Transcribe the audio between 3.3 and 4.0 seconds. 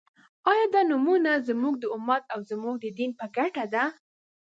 ګټه ده؟